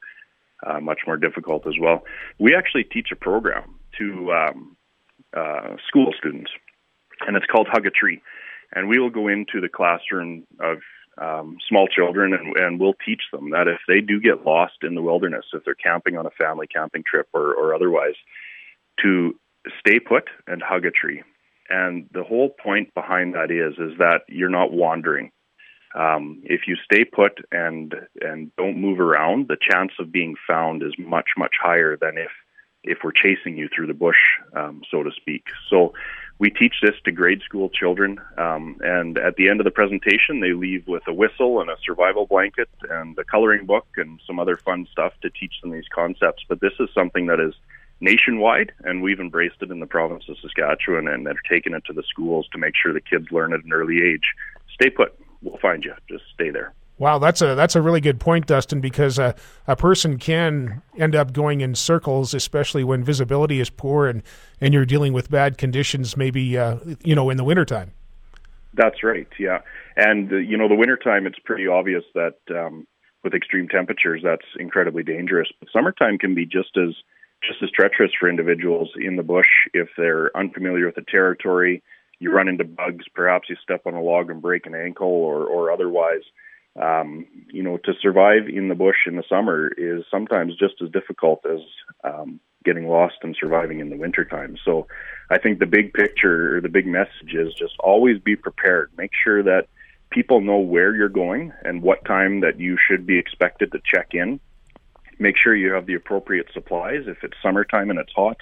uh, 0.65 0.79
much 0.79 0.99
more 1.07 1.17
difficult 1.17 1.67
as 1.67 1.75
well. 1.79 2.03
We 2.39 2.55
actually 2.55 2.83
teach 2.83 3.09
a 3.11 3.15
program 3.15 3.75
to 3.97 4.31
um, 4.31 4.77
uh, 5.35 5.75
school 5.87 6.13
students, 6.17 6.51
and 7.27 7.35
it's 7.35 7.45
called 7.45 7.67
Hug 7.69 7.85
a 7.85 7.91
Tree. 7.91 8.21
And 8.73 8.87
we 8.87 8.99
will 8.99 9.09
go 9.09 9.27
into 9.27 9.59
the 9.59 9.69
classroom 9.69 10.45
of 10.59 10.77
um, 11.17 11.57
small 11.67 11.87
children 11.87 12.33
and, 12.33 12.55
and 12.57 12.79
we'll 12.79 12.95
teach 13.05 13.21
them 13.31 13.51
that 13.51 13.67
if 13.67 13.79
they 13.87 13.99
do 13.99 14.19
get 14.19 14.45
lost 14.45 14.75
in 14.81 14.95
the 14.95 15.01
wilderness, 15.01 15.45
if 15.53 15.63
they're 15.65 15.75
camping 15.75 16.17
on 16.17 16.25
a 16.25 16.31
family 16.31 16.67
camping 16.67 17.03
trip 17.05 17.27
or, 17.33 17.53
or 17.53 17.75
otherwise, 17.75 18.15
to 19.01 19.35
stay 19.79 19.99
put 19.99 20.29
and 20.47 20.61
hug 20.61 20.85
a 20.85 20.91
tree. 20.91 21.21
And 21.69 22.09
the 22.13 22.23
whole 22.23 22.49
point 22.49 22.93
behind 22.93 23.35
that 23.35 23.51
is 23.51 23.73
is 23.73 23.97
that 23.99 24.21
you're 24.27 24.49
not 24.49 24.71
wandering. 24.71 25.31
Um, 25.93 26.41
if 26.43 26.61
you 26.67 26.75
stay 26.85 27.03
put 27.03 27.39
and 27.51 27.93
and 28.21 28.55
don't 28.55 28.77
move 28.77 28.99
around, 28.99 29.47
the 29.47 29.57
chance 29.59 29.91
of 29.99 30.11
being 30.11 30.35
found 30.47 30.83
is 30.83 30.93
much 30.97 31.31
much 31.37 31.55
higher 31.61 31.97
than 31.97 32.17
if 32.17 32.31
if 32.83 32.99
we're 33.03 33.11
chasing 33.11 33.57
you 33.57 33.69
through 33.73 33.87
the 33.87 33.93
bush, 33.93 34.17
um, 34.55 34.81
so 34.89 35.03
to 35.03 35.11
speak. 35.11 35.43
So 35.69 35.93
we 36.39 36.49
teach 36.49 36.75
this 36.81 36.95
to 37.05 37.11
grade 37.11 37.41
school 37.43 37.69
children, 37.69 38.19
um, 38.37 38.77
and 38.81 39.17
at 39.19 39.35
the 39.35 39.49
end 39.49 39.59
of 39.59 39.65
the 39.65 39.71
presentation, 39.71 40.39
they 40.39 40.53
leave 40.53 40.87
with 40.87 41.03
a 41.07 41.13
whistle 41.13 41.61
and 41.61 41.69
a 41.69 41.75
survival 41.85 42.25
blanket 42.25 42.69
and 42.89 43.17
a 43.19 43.23
coloring 43.23 43.67
book 43.67 43.85
and 43.97 44.19
some 44.25 44.39
other 44.39 44.57
fun 44.57 44.87
stuff 44.91 45.13
to 45.21 45.29
teach 45.29 45.53
them 45.61 45.71
these 45.71 45.87
concepts. 45.93 46.43
But 46.49 46.59
this 46.59 46.73
is 46.79 46.89
something 46.95 47.27
that 47.27 47.39
is 47.39 47.53
nationwide, 47.99 48.71
and 48.83 49.03
we've 49.03 49.19
embraced 49.19 49.61
it 49.61 49.69
in 49.69 49.79
the 49.79 49.85
province 49.85 50.23
of 50.29 50.37
Saskatchewan 50.39 51.07
and 51.07 51.27
are 51.27 51.35
taking 51.47 51.75
it 51.75 51.85
to 51.85 51.93
the 51.93 52.03
schools 52.09 52.47
to 52.51 52.57
make 52.57 52.73
sure 52.75 52.91
the 52.91 53.01
kids 53.01 53.27
learn 53.29 53.53
at 53.53 53.63
an 53.63 53.73
early 53.73 54.01
age. 54.01 54.33
Stay 54.73 54.89
put 54.89 55.15
we'll 55.41 55.57
find 55.57 55.83
you. 55.83 55.93
Just 56.09 56.23
stay 56.33 56.49
there. 56.49 56.73
Wow, 56.97 57.17
that's 57.17 57.41
a 57.41 57.55
that's 57.55 57.75
a 57.75 57.81
really 57.81 57.99
good 57.99 58.19
point, 58.19 58.45
Dustin, 58.45 58.79
because 58.79 59.17
uh, 59.17 59.33
a 59.65 59.75
person 59.75 60.19
can 60.19 60.83
end 60.97 61.15
up 61.15 61.33
going 61.33 61.61
in 61.61 61.73
circles, 61.73 62.35
especially 62.35 62.83
when 62.83 63.03
visibility 63.03 63.59
is 63.59 63.71
poor 63.71 64.07
and, 64.07 64.21
and 64.59 64.71
you're 64.71 64.85
dealing 64.85 65.11
with 65.11 65.31
bad 65.31 65.57
conditions, 65.57 66.15
maybe 66.15 66.57
uh, 66.59 66.77
you 67.03 67.15
know 67.15 67.31
in 67.31 67.37
the 67.37 67.43
wintertime. 67.43 67.91
That's 68.73 69.03
right, 69.03 69.27
yeah. 69.39 69.61
And 69.97 70.31
uh, 70.31 70.35
you 70.35 70.57
know, 70.57 70.67
the 70.67 70.75
wintertime, 70.75 71.25
it's 71.25 71.39
pretty 71.39 71.67
obvious 71.67 72.03
that 72.13 72.35
um, 72.51 72.85
with 73.23 73.33
extreme 73.33 73.67
temperatures, 73.67 74.21
that's 74.23 74.45
incredibly 74.59 75.03
dangerous. 75.03 75.49
But 75.59 75.69
summertime 75.73 76.17
can 76.17 76.35
be 76.35 76.45
just 76.45 76.77
as 76.77 76.95
just 77.43 77.63
as 77.63 77.71
treacherous 77.71 78.11
for 78.19 78.29
individuals 78.29 78.91
in 78.95 79.15
the 79.15 79.23
bush 79.23 79.49
if 79.73 79.89
they're 79.97 80.35
unfamiliar 80.37 80.85
with 80.85 80.95
the 80.95 81.05
territory. 81.09 81.81
You 82.21 82.31
run 82.31 82.47
into 82.47 82.63
bugs, 82.63 83.05
perhaps 83.13 83.49
you 83.49 83.55
step 83.61 83.81
on 83.85 83.93
a 83.93 84.01
log 84.01 84.29
and 84.29 84.41
break 84.41 84.65
an 84.65 84.75
ankle, 84.75 85.07
or 85.07 85.45
or 85.45 85.71
otherwise. 85.71 86.23
Um, 86.81 87.25
you 87.51 87.63
know, 87.63 87.77
to 87.77 87.93
survive 88.01 88.47
in 88.47 88.69
the 88.69 88.75
bush 88.75 88.95
in 89.05 89.17
the 89.17 89.23
summer 89.27 89.69
is 89.77 90.05
sometimes 90.09 90.55
just 90.55 90.75
as 90.81 90.89
difficult 90.89 91.45
as 91.45 91.59
um, 92.05 92.39
getting 92.63 92.87
lost 92.87 93.15
and 93.23 93.35
surviving 93.37 93.81
in 93.81 93.89
the 93.89 93.97
wintertime. 93.97 94.55
So 94.63 94.87
I 95.29 95.37
think 95.37 95.59
the 95.59 95.65
big 95.65 95.93
picture 95.93 96.55
or 96.55 96.61
the 96.61 96.69
big 96.69 96.87
message 96.87 97.33
is 97.33 97.53
just 97.55 97.73
always 97.79 98.19
be 98.19 98.37
prepared. 98.37 98.91
Make 98.97 99.11
sure 99.21 99.43
that 99.43 99.67
people 100.11 100.39
know 100.39 100.59
where 100.59 100.95
you're 100.95 101.09
going 101.09 101.51
and 101.65 101.81
what 101.81 102.05
time 102.05 102.39
that 102.39 102.57
you 102.57 102.77
should 102.87 103.05
be 103.05 103.19
expected 103.19 103.73
to 103.73 103.79
check 103.83 104.13
in 104.13 104.39
make 105.21 105.35
sure 105.37 105.55
you 105.55 105.71
have 105.71 105.85
the 105.85 105.93
appropriate 105.93 106.47
supplies. 106.53 107.03
If 107.05 107.23
it's 107.23 107.37
summertime 107.41 107.89
and 107.89 107.99
it's 107.99 108.11
hot, 108.13 108.37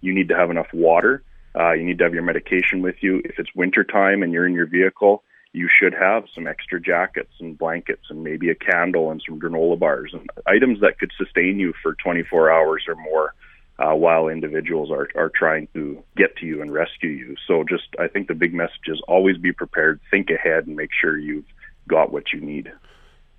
you 0.00 0.14
need 0.14 0.28
to 0.28 0.36
have 0.36 0.50
enough 0.50 0.68
water. 0.72 1.22
Uh, 1.58 1.72
you 1.72 1.84
need 1.84 1.98
to 1.98 2.04
have 2.04 2.14
your 2.14 2.22
medication 2.22 2.82
with 2.82 2.96
you. 3.00 3.20
If 3.24 3.38
it's 3.38 3.50
wintertime 3.54 4.22
and 4.22 4.32
you're 4.32 4.46
in 4.46 4.54
your 4.54 4.66
vehicle, 4.66 5.24
you 5.52 5.68
should 5.68 5.94
have 5.94 6.24
some 6.34 6.46
extra 6.46 6.80
jackets 6.80 7.32
and 7.40 7.58
blankets 7.58 8.04
and 8.08 8.22
maybe 8.22 8.50
a 8.50 8.54
candle 8.54 9.10
and 9.10 9.22
some 9.26 9.40
granola 9.40 9.78
bars 9.78 10.12
and 10.12 10.28
items 10.46 10.80
that 10.80 10.98
could 10.98 11.10
sustain 11.18 11.58
you 11.58 11.72
for 11.82 11.94
24 11.94 12.50
hours 12.50 12.84
or 12.86 12.94
more 12.94 13.34
uh, 13.80 13.94
while 13.94 14.28
individuals 14.28 14.90
are, 14.90 15.08
are 15.16 15.30
trying 15.34 15.66
to 15.74 16.02
get 16.16 16.36
to 16.36 16.46
you 16.46 16.62
and 16.62 16.70
rescue 16.70 17.10
you. 17.10 17.34
So 17.48 17.64
just, 17.68 17.88
I 17.98 18.06
think 18.06 18.28
the 18.28 18.34
big 18.34 18.54
message 18.54 18.88
is 18.88 19.02
always 19.08 19.38
be 19.38 19.52
prepared, 19.52 20.00
think 20.10 20.28
ahead, 20.30 20.66
and 20.66 20.76
make 20.76 20.90
sure 21.00 21.18
you've 21.18 21.46
got 21.88 22.12
what 22.12 22.32
you 22.32 22.40
need. 22.40 22.70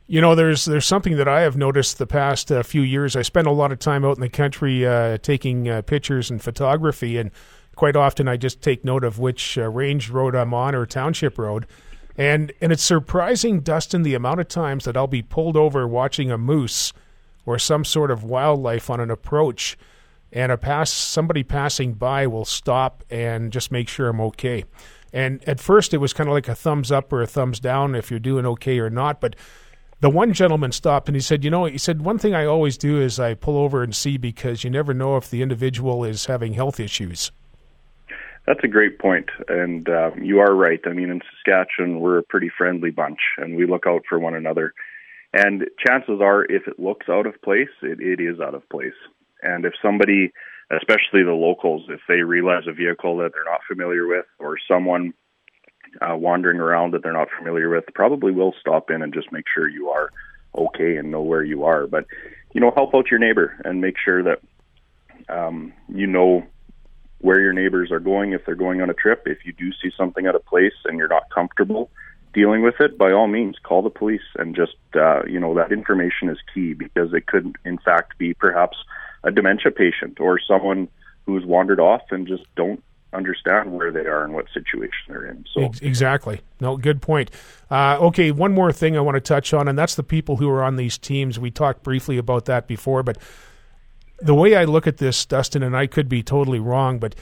You 0.07 0.19
know, 0.19 0.35
there's 0.35 0.65
there's 0.65 0.85
something 0.85 1.15
that 1.17 1.29
I 1.29 1.41
have 1.41 1.55
noticed 1.55 1.97
the 1.97 2.07
past 2.07 2.51
uh, 2.51 2.63
few 2.63 2.81
years. 2.81 3.15
I 3.15 3.21
spend 3.21 3.47
a 3.47 3.51
lot 3.51 3.71
of 3.71 3.79
time 3.79 4.03
out 4.03 4.17
in 4.17 4.21
the 4.21 4.27
country 4.27 4.85
uh, 4.85 5.19
taking 5.19 5.69
uh, 5.69 5.83
pictures 5.83 6.29
and 6.29 6.41
photography, 6.41 7.17
and 7.17 7.31
quite 7.75 7.95
often 7.95 8.27
I 8.27 8.37
just 8.37 8.61
take 8.61 8.85
note 8.85 9.03
of 9.03 9.19
which 9.19 9.57
uh, 9.57 9.69
range 9.69 10.09
road 10.09 10.35
I'm 10.35 10.53
on 10.53 10.75
or 10.75 10.85
township 10.85 11.37
road. 11.37 11.65
And 12.17 12.51
and 12.61 12.71
it's 12.71 12.83
surprising, 12.83 13.61
Dustin, 13.61 14.03
the 14.03 14.15
amount 14.15 14.41
of 14.41 14.47
times 14.47 14.85
that 14.85 14.97
I'll 14.97 15.07
be 15.07 15.21
pulled 15.21 15.55
over 15.55 15.87
watching 15.87 16.29
a 16.29 16.37
moose 16.37 16.93
or 17.45 17.57
some 17.57 17.85
sort 17.85 18.11
of 18.11 18.23
wildlife 18.23 18.89
on 18.89 18.99
an 18.99 19.09
approach, 19.09 19.77
and 20.31 20.51
a 20.51 20.57
pass 20.57 20.91
somebody 20.91 21.43
passing 21.43 21.93
by 21.93 22.27
will 22.27 22.45
stop 22.45 23.03
and 23.09 23.51
just 23.51 23.71
make 23.71 23.87
sure 23.87 24.09
I'm 24.09 24.21
okay. 24.21 24.65
And 25.13 25.43
at 25.47 25.59
first, 25.59 25.93
it 25.93 25.97
was 25.97 26.13
kind 26.13 26.29
of 26.29 26.33
like 26.33 26.47
a 26.47 26.55
thumbs 26.55 26.91
up 26.91 27.11
or 27.11 27.21
a 27.21 27.27
thumbs 27.27 27.59
down 27.59 27.95
if 27.95 28.09
you're 28.09 28.19
doing 28.19 28.45
okay 28.45 28.79
or 28.79 28.89
not, 28.89 29.19
but 29.19 29.35
the 29.99 30.09
one 30.09 30.33
gentleman 30.33 30.71
stopped 30.71 31.07
and 31.09 31.15
he 31.15 31.21
said, 31.21 31.43
"You 31.43 31.49
know," 31.49 31.65
he 31.65 31.77
said, 31.77 32.01
"one 32.01 32.17
thing 32.17 32.33
I 32.33 32.45
always 32.45 32.77
do 32.77 32.99
is 32.99 33.19
I 33.19 33.33
pull 33.33 33.57
over 33.57 33.83
and 33.83 33.95
see 33.95 34.17
because 34.17 34.63
you 34.63 34.69
never 34.69 34.93
know 34.93 35.15
if 35.17 35.29
the 35.29 35.41
individual 35.41 36.03
is 36.03 36.25
having 36.25 36.53
health 36.53 36.79
issues." 36.79 37.31
That's 38.47 38.63
a 38.63 38.67
great 38.67 38.97
point, 38.97 39.29
and 39.47 39.87
um, 39.87 40.23
you 40.23 40.39
are 40.39 40.53
right. 40.55 40.79
I 40.85 40.93
mean, 40.93 41.11
in 41.11 41.21
Saskatchewan, 41.21 41.99
we're 41.99 42.17
a 42.17 42.23
pretty 42.23 42.49
friendly 42.57 42.89
bunch, 42.89 43.19
and 43.37 43.55
we 43.55 43.67
look 43.67 43.85
out 43.85 44.01
for 44.09 44.17
one 44.17 44.33
another. 44.33 44.73
And 45.33 45.65
chances 45.85 46.19
are, 46.21 46.43
if 46.45 46.67
it 46.67 46.79
looks 46.79 47.07
out 47.07 47.27
of 47.27 47.41
place, 47.41 47.69
it, 47.83 47.99
it 48.01 48.19
is 48.19 48.39
out 48.39 48.55
of 48.55 48.67
place. 48.69 48.97
And 49.43 49.63
if 49.63 49.73
somebody, 49.81 50.33
especially 50.71 51.23
the 51.23 51.31
locals, 51.31 51.83
if 51.89 52.01
they 52.07 52.21
realize 52.21 52.63
a 52.67 52.73
vehicle 52.73 53.17
that 53.17 53.31
they're 53.33 53.45
not 53.45 53.61
familiar 53.67 54.07
with, 54.07 54.25
or 54.39 54.57
someone 54.67 55.13
uh, 56.01 56.15
wandering 56.15 56.59
around 56.59 56.93
that 56.93 57.03
they're 57.03 57.13
not 57.13 57.27
familiar 57.37 57.69
with, 57.69 57.85
probably 57.93 58.31
will 58.31 58.53
stop 58.59 58.89
in 58.89 59.03
and 59.03 59.13
just 59.13 59.31
make 59.31 59.45
sure 59.53 59.69
you 59.69 59.89
are 59.89 60.09
okay 60.57 60.97
and 60.97 61.11
know 61.11 61.21
where 61.21 61.43
you 61.43 61.63
are. 61.63 61.85
But 61.85 62.05
you 62.53 62.59
know, 62.61 62.71
help 62.75 62.95
out 62.95 63.11
your 63.11 63.19
neighbor 63.19 63.59
and 63.63 63.81
make 63.81 63.95
sure 64.03 64.23
that 64.23 64.39
um, 65.29 65.73
you 65.87 66.07
know 66.07 66.45
where 67.21 67.39
your 67.39 67.53
neighbors 67.53 67.91
are 67.91 67.99
going 67.99 68.33
if 68.33 68.45
they're 68.45 68.55
going 68.55 68.81
on 68.81 68.89
a 68.89 68.93
trip. 68.93 69.23
If 69.25 69.45
you 69.45 69.53
do 69.53 69.71
see 69.81 69.91
something 69.95 70.27
out 70.27 70.35
of 70.35 70.45
place 70.45 70.73
and 70.85 70.97
you're 70.97 71.07
not 71.07 71.29
comfortable 71.29 71.89
dealing 72.33 72.63
with 72.63 72.75
it, 72.79 72.97
by 72.97 73.11
all 73.11 73.27
means, 73.27 73.57
call 73.63 73.81
the 73.81 73.89
police 73.89 74.21
and 74.37 74.55
just 74.55 74.75
uh, 74.95 75.23
you 75.25 75.39
know 75.39 75.53
that 75.55 75.71
information 75.71 76.29
is 76.29 76.37
key 76.53 76.73
because 76.73 77.13
it 77.13 77.27
could 77.27 77.55
in 77.65 77.77
fact 77.77 78.17
be 78.17 78.33
perhaps 78.33 78.77
a 79.23 79.31
dementia 79.31 79.71
patient 79.71 80.19
or 80.19 80.39
someone 80.39 80.87
who's 81.25 81.45
wandered 81.45 81.79
off 81.79 82.01
and 82.09 82.27
just 82.27 82.43
don't 82.55 82.83
understand 83.13 83.73
where 83.73 83.91
they 83.91 84.05
are 84.05 84.23
and 84.23 84.33
what 84.33 84.45
situation 84.53 85.03
they're 85.09 85.25
in. 85.25 85.45
So 85.53 85.71
exactly, 85.81 86.41
no, 86.59 86.77
good 86.77 87.01
point. 87.01 87.29
Uh, 87.69 87.97
okay, 87.99 88.31
one 88.31 88.53
more 88.53 88.71
thing 88.71 88.97
I 88.97 89.01
want 89.01 89.15
to 89.15 89.21
touch 89.21 89.53
on, 89.53 89.67
and 89.67 89.77
that's 89.77 89.95
the 89.95 90.03
people 90.03 90.37
who 90.37 90.49
are 90.49 90.63
on 90.63 90.77
these 90.77 90.97
teams. 90.97 91.37
We 91.37 91.51
talked 91.51 91.83
briefly 91.83 92.17
about 92.17 92.45
that 92.45 92.67
before, 92.67 93.03
but 93.03 93.17
the 94.21 94.35
way 94.35 94.55
I 94.55 94.65
look 94.65 94.87
at 94.87 94.97
this, 94.97 95.25
Dustin, 95.25 95.63
and 95.63 95.75
I 95.75 95.87
could 95.87 96.07
be 96.07 96.23
totally 96.23 96.59
wrong, 96.59 96.99
but 96.99 97.15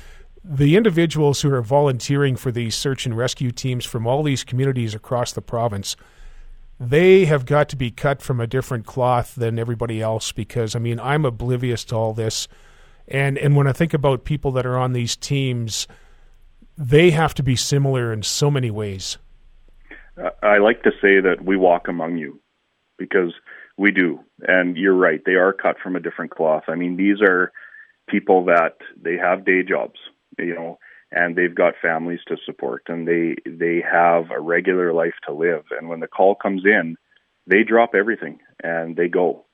the 0.44 0.76
individuals 0.76 1.42
who 1.42 1.54
are 1.54 1.62
volunteering 1.62 2.36
for 2.36 2.52
these 2.52 2.76
search 2.76 3.06
and 3.06 3.16
rescue 3.16 3.52
teams 3.52 3.86
from 3.86 4.08
all 4.08 4.24
these 4.24 4.44
communities 4.44 4.94
across 4.96 5.34
the 5.34 5.42
province 5.42 5.96
they 6.80 7.26
have 7.26 7.46
got 7.46 7.68
to 7.68 7.76
be 7.76 7.92
cut 7.92 8.22
from 8.22 8.40
a 8.40 8.48
different 8.48 8.86
cloth 8.86 9.36
than 9.36 9.60
everybody 9.60 10.02
else 10.02 10.32
because 10.32 10.78
I 10.78 10.80
mean 10.80 10.98
I'm 10.98 11.26
oblivious 11.26 11.84
to 11.86 11.96
all 11.96 12.14
this 12.14 12.48
and 13.10 13.38
and 13.38 13.56
when 13.56 13.68
I 13.68 13.74
think 13.74 13.94
about 13.94 14.24
people 14.24 14.52
that 14.54 14.66
are 14.66 14.78
on 14.78 14.94
these 14.94 15.16
teams, 15.16 15.88
they 16.78 17.12
have 17.12 17.34
to 17.36 17.44
be 17.44 17.56
similar 17.56 18.14
in 18.14 18.24
so 18.24 18.52
many 18.52 18.70
ways. 18.70 19.18
I 20.44 20.58
like 20.58 20.84
to 20.84 20.92
say 21.02 21.20
that 21.20 21.44
we 21.44 21.58
walk 21.58 21.88
among 21.88 22.18
you 22.18 22.40
because 22.98 23.34
we 23.80 23.92
do. 23.92 24.20
And 24.42 24.76
you're 24.76 24.94
right, 24.94 25.22
they 25.26 25.36
are 25.36 25.54
cut 25.54 25.78
from 25.82 25.96
a 25.96 26.02
different 26.02 26.32
cloth. 26.32 26.64
I 26.68 26.76
mean, 26.76 26.98
these 26.98 27.22
are 27.22 27.52
people 28.10 28.46
that 28.46 28.76
they 29.02 29.16
have 29.18 29.46
day 29.46 29.64
jobs, 29.64 30.00
you 30.38 30.54
know, 30.54 30.80
and 31.12 31.36
they've 31.36 31.56
got 31.56 31.76
families 31.82 32.20
to 32.28 32.36
support 32.46 32.84
and 32.88 33.08
they 33.08 33.36
they 33.46 33.82
have 33.82 34.32
a 34.32 34.40
regular 34.42 34.94
life 34.94 35.14
to 35.26 35.34
live. 35.34 35.64
And 35.72 35.88
when 35.88 36.02
the 36.02 36.08
call 36.08 36.36
comes 36.36 36.64
in, 36.66 36.98
they 37.48 37.64
drop 37.64 37.92
everything 37.96 38.40
and 38.62 38.96
they 38.96 39.08
go 39.08 39.46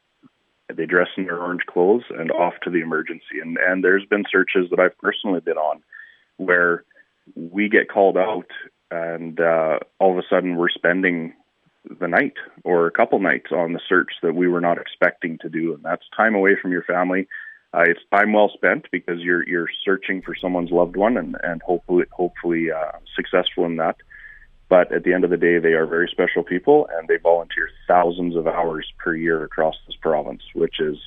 they 0.76 0.88
dress 0.88 1.10
in 1.16 1.26
their 1.26 1.40
orange 1.40 1.66
clothes 1.70 2.06
and 2.10 2.32
off 2.32 2.56
to 2.64 2.72
the 2.72 2.82
emergency. 2.82 3.40
And 3.42 3.58
and 3.58 3.84
there's 3.84 4.06
been 4.06 4.24
searches 4.30 4.70
that 4.72 4.80
I've 4.80 4.98
personally 4.98 5.40
been 5.40 5.58
on 5.58 5.84
where 6.38 6.84
we 7.36 7.70
get 7.70 7.90
called 7.90 8.18
out 8.18 8.50
and 8.90 9.40
uh, 9.40 9.80
all 10.00 10.12
of 10.12 10.18
a 10.18 10.28
sudden 10.30 10.56
we're 10.56 10.70
spending 10.70 11.34
the 12.00 12.08
night 12.08 12.34
or 12.64 12.88
a 12.88 12.92
couple 12.92 13.20
nights 13.20 13.52
on 13.52 13.74
the 13.74 13.80
search 13.88 14.12
that 14.22 14.36
we 14.36 14.48
were 14.48 14.62
not 14.62 14.78
expecting 14.78 15.38
to 15.40 15.50
do, 15.50 15.74
and 15.74 15.84
that's 15.84 16.06
time 16.16 16.36
away 16.36 16.56
from 16.62 16.72
your 16.72 16.84
family. 16.84 17.28
Uh, 17.74 17.84
it's 17.88 18.00
time 18.12 18.34
well 18.34 18.50
spent 18.54 18.86
because 18.92 19.20
you're 19.20 19.48
you're 19.48 19.70
searching 19.84 20.22
for 20.22 20.36
someone's 20.36 20.72
loved 20.72 20.96
one 20.96 21.18
and 21.18 21.36
and 21.44 21.62
hopefully 21.62 22.06
hopefully 22.12 22.72
uh, 22.72 22.98
successful 23.16 23.66
in 23.66 23.76
that. 23.78 23.98
But 24.68 24.92
at 24.92 25.04
the 25.04 25.14
end 25.14 25.24
of 25.24 25.30
the 25.30 25.38
day, 25.38 25.60
they 25.60 25.74
are 25.74 25.86
very 25.86 26.10
special 26.12 26.44
people, 26.44 26.88
and 26.98 27.08
they 27.08 27.18
volunteer 27.18 27.70
thousands 27.88 28.36
of 28.36 28.48
hours 28.48 28.92
per 28.98 29.16
year 29.16 29.44
across 29.44 29.76
this 29.86 29.96
province, 30.02 30.42
which 30.54 30.80
is 30.80 30.98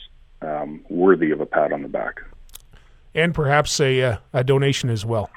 um, 0.42 0.84
worthy 0.88 1.32
of 1.32 1.40
a 1.40 1.46
pat 1.46 1.72
on 1.72 1.82
the 1.82 1.88
back. 1.88 2.20
And 3.14 3.34
perhaps 3.34 3.80
a, 3.80 4.02
uh, 4.02 4.16
a 4.32 4.44
donation 4.44 4.90
as 4.90 5.04
well. 5.04 5.30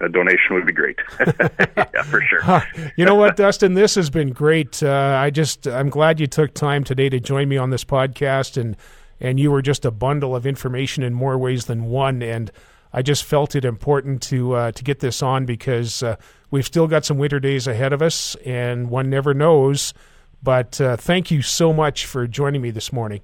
A 0.00 0.08
donation 0.08 0.54
would 0.54 0.66
be 0.66 0.72
great. 0.72 0.98
yeah, 1.20 2.02
for 2.02 2.20
sure. 2.22 2.62
you 2.96 3.04
know 3.04 3.14
what, 3.14 3.36
Dustin? 3.36 3.74
This 3.74 3.94
has 3.94 4.10
been 4.10 4.32
great. 4.32 4.82
Uh, 4.82 5.18
I 5.18 5.30
just 5.30 5.66
I'm 5.66 5.88
glad 5.88 6.20
you 6.20 6.26
took 6.26 6.52
time 6.52 6.84
today 6.84 7.08
to 7.08 7.18
join 7.18 7.48
me 7.48 7.56
on 7.56 7.70
this 7.70 7.84
podcast, 7.84 8.60
and 8.60 8.76
and 9.20 9.40
you 9.40 9.50
were 9.50 9.62
just 9.62 9.84
a 9.84 9.90
bundle 9.90 10.36
of 10.36 10.46
information 10.46 11.02
in 11.02 11.14
more 11.14 11.38
ways 11.38 11.64
than 11.64 11.86
one. 11.86 12.22
And 12.22 12.52
I 12.92 13.02
just 13.02 13.24
felt 13.24 13.54
it 13.54 13.64
important 13.64 14.22
to 14.24 14.54
uh, 14.54 14.72
to 14.72 14.84
get 14.84 15.00
this 15.00 15.22
on 15.22 15.46
because 15.46 16.02
uh, 16.02 16.16
we've 16.50 16.66
still 16.66 16.86
got 16.86 17.04
some 17.04 17.18
winter 17.18 17.40
days 17.40 17.66
ahead 17.66 17.92
of 17.92 18.02
us, 18.02 18.36
and 18.44 18.90
one 18.90 19.10
never 19.10 19.34
knows. 19.34 19.94
But 20.42 20.80
uh, 20.80 20.96
thank 20.96 21.30
you 21.30 21.42
so 21.42 21.72
much 21.72 22.06
for 22.06 22.26
joining 22.26 22.62
me 22.62 22.70
this 22.70 22.92
morning. 22.92 23.20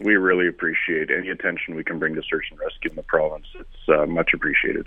We 0.00 0.16
really 0.16 0.48
appreciate 0.48 1.10
any 1.10 1.28
attention 1.28 1.74
we 1.74 1.84
can 1.84 1.98
bring 1.98 2.14
to 2.14 2.22
search 2.22 2.46
and 2.50 2.58
rescue 2.58 2.90
in 2.90 2.96
the 2.96 3.02
province. 3.02 3.46
It's 3.58 3.88
uh, 3.88 4.06
much 4.06 4.30
appreciated. 4.32 4.86